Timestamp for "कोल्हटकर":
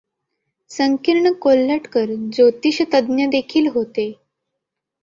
1.33-2.15